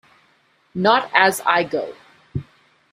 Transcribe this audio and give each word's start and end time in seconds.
Not 0.73 1.11
as 1.13 1.41
I 1.45 1.63
go. 1.63 1.93